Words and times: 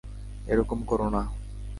এরকম 0.47 0.79
করো 0.83 1.07
না! 1.09 1.21